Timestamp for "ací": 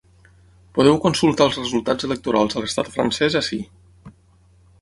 3.45-3.61